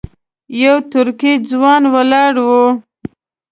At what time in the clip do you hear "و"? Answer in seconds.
2.45-2.47